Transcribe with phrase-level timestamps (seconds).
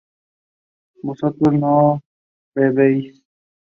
[1.03, 2.01] ¿vosotros no
[2.55, 3.23] bebisteis?